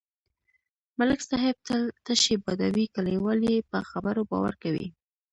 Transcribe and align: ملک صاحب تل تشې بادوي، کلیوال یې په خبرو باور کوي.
ملک 0.99 1.19
صاحب 1.29 1.55
تل 1.67 1.81
تشې 2.05 2.35
بادوي، 2.45 2.85
کلیوال 2.95 3.39
یې 3.51 3.57
په 3.71 3.77
خبرو 3.89 4.21
باور 4.31 4.53
کوي. 4.63 4.87